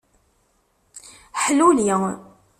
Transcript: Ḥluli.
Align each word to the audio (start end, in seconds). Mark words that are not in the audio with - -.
Ḥluli. 1.43 1.89